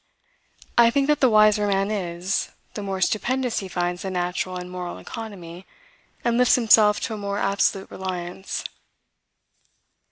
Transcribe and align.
I 0.79 0.89
think 0.89 1.05
that 1.05 1.19
the 1.19 1.29
wiser 1.29 1.65
a 1.65 1.67
man 1.67 1.91
is, 1.91 2.49
the 2.73 2.81
more 2.81 3.01
stupendous 3.01 3.59
he 3.59 3.67
finds 3.67 4.01
the 4.01 4.09
natural 4.09 4.57
and 4.57 4.67
moral 4.67 4.97
economy, 4.97 5.67
and 6.23 6.39
lifts 6.39 6.55
himself 6.55 6.99
to 7.01 7.13
a 7.13 7.17
more 7.17 7.37
absolute 7.37 7.91
reliance. 7.91 8.63